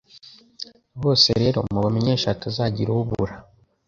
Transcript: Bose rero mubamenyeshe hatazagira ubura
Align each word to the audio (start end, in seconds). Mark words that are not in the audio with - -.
Bose 1.01 1.29
rero 1.41 1.59
mubamenyeshe 1.73 2.25
hatazagira 2.31 2.89
ubura 2.99 3.35